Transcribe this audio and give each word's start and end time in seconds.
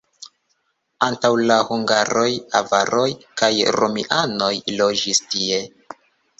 Antaŭ 1.07 1.29
la 1.51 1.57
hungaroj 1.67 2.25
avaroj 2.61 3.05
kaj 3.43 3.53
romianoj 3.79 4.51
loĝis 4.81 5.25
tie. 5.31 5.65